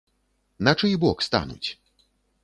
На 0.67 0.71
чый 0.81 0.95
бок 1.03 1.21
стануць? 1.27 1.69